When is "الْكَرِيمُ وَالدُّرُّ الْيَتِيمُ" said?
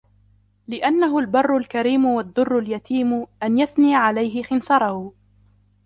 1.57-3.25